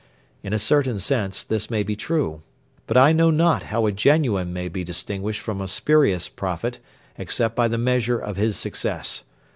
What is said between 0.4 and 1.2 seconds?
In a certain